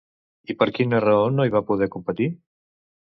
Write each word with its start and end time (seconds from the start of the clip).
I 0.53 0.53
per 0.61 0.67
quina 0.77 1.01
raó 1.05 1.27
no 1.35 1.47
hi 1.49 1.53
va 1.57 1.63
poder 1.71 1.91
competir? 1.97 2.29